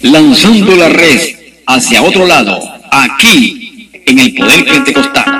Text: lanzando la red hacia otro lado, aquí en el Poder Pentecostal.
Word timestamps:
lanzando 0.00 0.76
la 0.76 0.88
red 0.88 1.20
hacia 1.66 2.02
otro 2.02 2.26
lado, 2.26 2.60
aquí 2.90 3.88
en 4.06 4.18
el 4.18 4.34
Poder 4.34 4.64
Pentecostal. 4.64 5.39